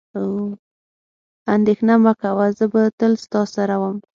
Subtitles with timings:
[1.55, 3.97] اندېښنه مه کوه، زه به تل ستا سره وم.